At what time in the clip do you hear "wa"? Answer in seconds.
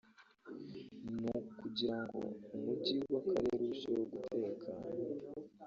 3.13-3.19